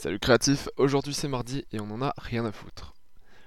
[0.00, 2.94] Salut créatif, aujourd'hui c'est mardi et on en a rien à foutre.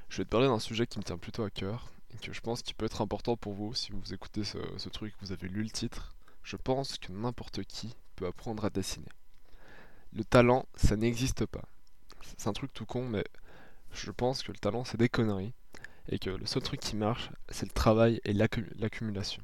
[0.10, 2.42] Je vais te parler d'un sujet qui me tient plutôt à cœur et que je
[2.42, 5.48] pense qui peut être important pour vous si vous écoutez ce, ce truc, vous avez
[5.48, 6.14] lu le titre.
[6.44, 9.08] Je pense que n'importe qui peut apprendre à dessiner.
[10.12, 11.64] Le talent, ça n'existe pas.
[12.22, 13.24] C'est un truc tout con, mais
[13.94, 15.54] je pense que le talent c'est des conneries
[16.10, 19.42] et que le seul truc qui marche c'est le travail et l'accumulation.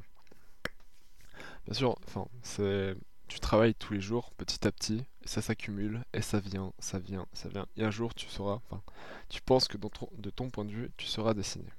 [1.63, 2.97] Bien sûr, enfin, c'est
[3.27, 6.99] tu travailles tous les jours, petit à petit, et ça s'accumule, et ça vient, ça
[6.99, 7.67] vient, ça vient.
[7.75, 8.81] Et un jour, tu sauras, enfin,
[9.29, 11.69] tu penses que de ton point de vue, tu sauras dessiner.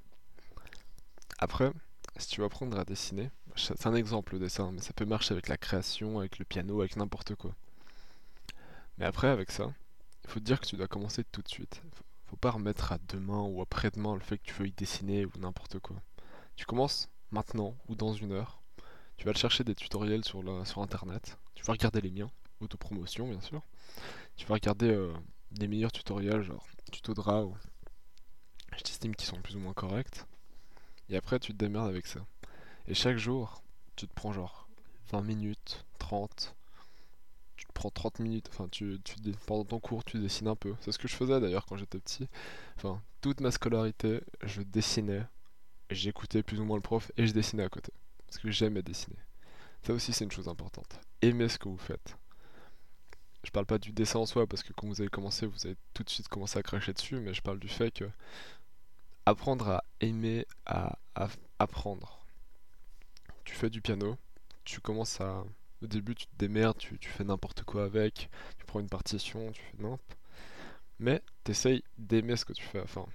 [1.38, 1.72] Après,
[2.16, 5.32] si tu veux apprendre à dessiner, c'est un exemple le dessin, mais ça peut marcher
[5.32, 7.54] avec la création, avec le piano, avec n'importe quoi.
[8.98, 9.72] Mais après, avec ça,
[10.24, 11.82] il faut te dire que tu dois commencer tout de suite.
[12.26, 15.30] Faut pas remettre à demain ou après-demain le fait que tu veux y dessiner ou
[15.38, 15.96] n'importe quoi.
[16.56, 18.60] Tu commences maintenant ou dans une heure
[19.18, 21.38] tu vas chercher des tutoriels sur, sur internet.
[21.54, 23.62] Tu vas regarder les miens, autopromotion bien sûr.
[24.36, 25.12] Tu vas regarder euh,
[25.50, 27.54] des meilleurs tutoriels, genre tuto draw
[28.78, 30.24] je t'estime qu'ils sont plus ou moins corrects.
[31.08, 32.20] Et après, tu te démerdes avec ça.
[32.86, 33.62] Et chaque jour,
[33.96, 34.68] tu te prends genre
[35.10, 36.54] 20 minutes, 30.
[37.56, 39.16] Tu te prends 30 minutes, enfin, tu, tu,
[39.46, 40.74] pendant ton cours, tu dessines un peu.
[40.80, 42.28] C'est ce que je faisais d'ailleurs quand j'étais petit.
[42.76, 45.24] Enfin, toute ma scolarité, je dessinais,
[45.90, 47.92] j'écoutais plus ou moins le prof et je dessinais à côté.
[48.28, 49.16] Parce que j'aime dessiner.
[49.82, 51.00] Ça aussi, c'est une chose importante.
[51.22, 52.16] Aimez ce que vous faites.
[53.42, 55.76] Je parle pas du dessin en soi, parce que quand vous avez commencé, vous avez
[55.94, 58.04] tout de suite commencé à cracher dessus, mais je parle du fait que
[59.24, 60.98] apprendre à aimer, à,
[61.58, 62.18] apprendre.
[63.44, 64.18] Tu fais du piano,
[64.64, 65.44] tu commences à.
[65.80, 69.52] Au début, tu te démerdes, tu, tu fais n'importe quoi avec, tu prends une partition,
[69.52, 70.18] tu fais n'importe.
[70.98, 72.80] Mais t'essayes d'aimer ce que tu fais.
[72.80, 73.06] Enfin,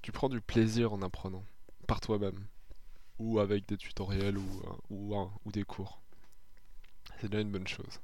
[0.00, 1.44] tu prends du plaisir en apprenant,
[1.88, 2.46] par toi-même
[3.18, 6.00] ou avec des tutoriels ou, ou, ou des cours.
[7.20, 8.00] C'est déjà une bonne chose.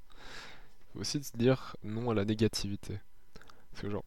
[0.80, 3.00] Il faut aussi se dire non à la négativité.
[3.70, 4.04] Parce que genre,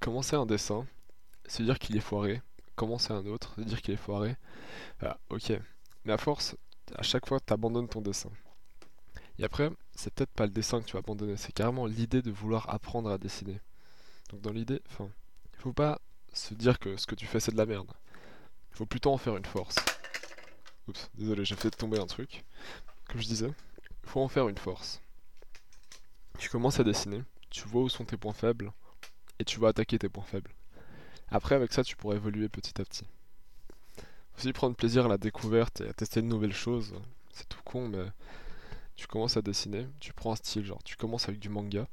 [0.00, 0.86] commencer un dessin,
[1.46, 2.42] se dire qu'il est foiré,
[2.74, 4.36] commencer un autre, se dire qu'il est foiré,
[5.00, 5.52] bah, ok.
[6.04, 6.56] Mais à force,
[6.94, 8.30] à chaque fois, tu abandonnes ton dessin.
[9.38, 12.30] Et après, c'est peut-être pas le dessin que tu vas abandonner, c'est carrément l'idée de
[12.30, 13.60] vouloir apprendre à dessiner.
[14.30, 15.08] Donc dans l'idée, enfin,
[15.54, 16.00] il faut pas
[16.32, 17.90] se dire que ce que tu fais c'est de la merde.
[18.76, 19.76] Faut plutôt en faire une force.
[20.86, 22.44] Oups, désolé, j'ai fait tomber un truc.
[23.08, 23.50] Comme je disais,
[24.04, 25.00] faut en faire une force.
[26.38, 28.70] Tu commences à dessiner, tu vois où sont tes points faibles,
[29.38, 30.54] et tu vas attaquer tes points faibles.
[31.28, 33.06] Après, avec ça, tu pourras évoluer petit à petit.
[34.36, 36.94] Aussi prendre plaisir à la découverte et à tester de nouvelles choses.
[37.32, 38.04] C'est tout con, mais
[38.94, 41.88] tu commences à dessiner, tu prends un style, genre tu commences avec du manga,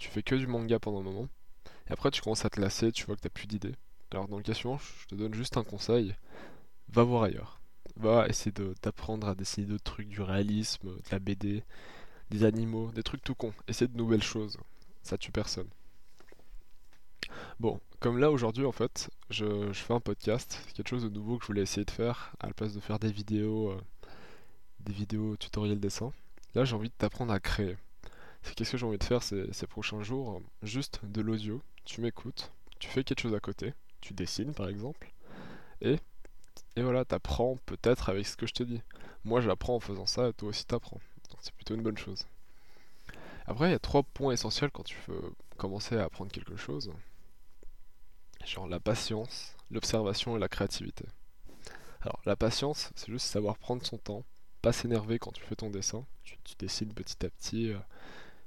[0.00, 1.28] tu fais que du manga pendant un moment,
[1.88, 3.76] et après tu commences à te lasser, tu vois que t'as plus d'idées,
[4.12, 6.14] alors dans le cas suivant, je te donne juste un conseil,
[6.88, 7.60] va voir ailleurs.
[7.96, 8.52] Va essayer
[8.82, 11.62] d'apprendre à dessiner d'autres trucs, du réalisme, de la BD,
[12.30, 13.54] des animaux, des trucs tout cons.
[13.68, 14.58] Essaye de nouvelles choses,
[15.02, 15.68] ça tue personne.
[17.60, 21.44] Bon, comme là aujourd'hui en fait, je, fais un podcast, quelque chose de nouveau que
[21.44, 23.80] je voulais essayer de faire, à la place de faire des vidéos, euh,
[24.80, 26.12] des vidéos tutoriels dessin.
[26.54, 27.76] Là j'ai envie de t'apprendre à créer.
[28.56, 30.42] Qu'est-ce que j'ai envie de faire ces prochains jours?
[30.62, 35.10] Juste de l'audio, tu m'écoutes, tu fais quelque chose à côté, tu dessines par exemple,
[35.80, 35.96] et,
[36.76, 38.82] et voilà, t'apprends peut-être avec ce que je te dis.
[39.24, 41.00] Moi j'apprends en faisant ça, et toi aussi t'apprends.
[41.30, 42.26] Donc c'est plutôt une bonne chose.
[43.46, 46.92] Après, il y a trois points essentiels quand tu veux commencer à apprendre quelque chose.
[48.44, 51.04] Genre la patience, l'observation et la créativité.
[52.00, 54.24] Alors la patience, c'est juste savoir prendre son temps,
[54.60, 56.04] pas s'énerver quand tu fais ton dessin.
[56.24, 57.70] Tu, tu dessines petit à petit.
[57.70, 57.78] Euh,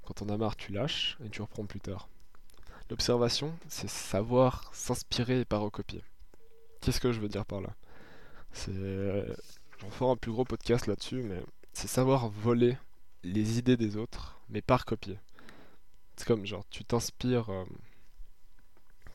[0.03, 2.07] quand on a marre, tu lâches et tu reprends plus tard.
[2.89, 6.03] L'observation, c'est savoir s'inspirer et pas recopier.
[6.81, 7.75] Qu'est-ce que je veux dire par là?
[8.51, 8.71] C'est.
[9.79, 11.41] J'en ferai un plus gros podcast là-dessus, mais
[11.73, 12.77] c'est savoir voler
[13.23, 15.17] les idées des autres, mais pas recopier.
[16.15, 17.49] C'est comme genre, tu t'inspires.
[17.49, 17.65] Euh,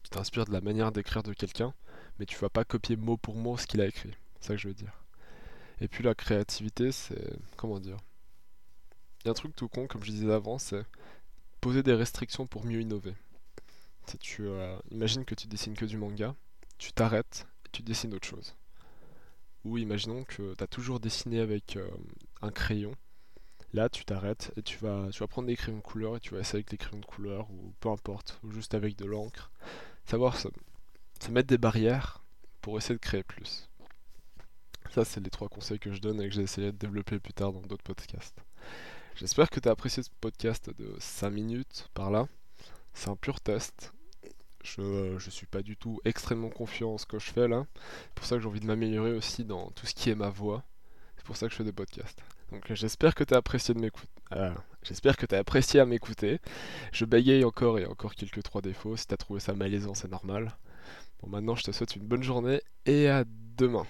[0.03, 1.73] tu t'inspires de la manière d'écrire de quelqu'un,
[2.19, 4.13] mais tu vas pas copier mot pour mot ce qu'il a écrit.
[4.41, 5.05] C'est ça que je veux dire.
[5.81, 7.39] Et puis la créativité, c'est.
[7.57, 7.99] Comment dire?
[9.23, 10.85] Il y a un truc tout con, comme je disais avant, c'est
[11.61, 13.15] poser des restrictions pour mieux innover.
[14.19, 16.35] Tu euh, imagines que tu dessines que du manga,
[16.79, 18.57] tu t'arrêtes et tu dessines autre chose.
[19.65, 21.89] Ou imaginons que tu as toujours dessiné avec euh,
[22.41, 22.95] un crayon.
[23.73, 26.35] Là, tu t'arrêtes et tu vas, tu vas prendre des crayons de couleur et tu
[26.35, 29.53] vas essayer avec des crayons de couleur ou peu importe, ou juste avec de l'encre.
[30.07, 30.49] Savoir se,
[31.31, 32.25] mettre des barrières
[32.63, 33.69] pour essayer de créer plus.
[34.91, 37.33] Ça, c'est les trois conseils que je donne et que j'ai essayé de développer plus
[37.33, 38.43] tard dans d'autres podcasts.
[39.15, 42.27] J'espère que tu as apprécié ce podcast de 5 minutes par là.
[42.93, 43.93] C'est un pur test.
[44.63, 47.67] Je, ne suis pas du tout extrêmement confiant en ce que je fais là.
[47.75, 50.29] C'est pour ça que j'ai envie de m'améliorer aussi dans tout ce qui est ma
[50.29, 50.65] voix.
[51.17, 52.23] C'est pour ça que je fais des podcasts.
[52.53, 54.09] Donc j'espère que tu as apprécié de m'écouter.
[54.33, 54.53] Euh,
[54.83, 56.41] J'espère que t'as apprécié à m'écouter.
[56.93, 58.97] Je bégaye encore et encore quelques trois défauts.
[58.97, 60.57] Si t'as trouvé ça malaisant, c'est normal.
[61.23, 63.25] Bon, maintenant, je te souhaite une bonne journée et à
[63.57, 63.87] demain.